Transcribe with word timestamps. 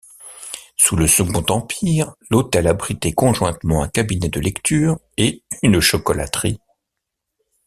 Sous 0.77 0.95
le 0.95 1.05
second 1.05 1.43
empire, 1.49 2.15
l'hôtel 2.31 2.65
abritait 2.65 3.11
conjointement 3.11 3.83
un 3.83 3.87
cabinet 3.87 4.29
de 4.29 4.39
lecture 4.39 4.97
et 5.17 5.43
une 5.61 5.79
chocolaterie. 5.79 6.59